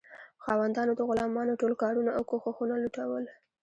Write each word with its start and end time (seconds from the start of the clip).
خاوندانو 0.43 0.91
د 0.97 1.01
غلامانو 1.09 1.59
ټول 1.61 1.73
کارونه 1.83 2.11
او 2.17 2.21
کوښښونه 2.29 2.75
لوټول. 2.83 3.23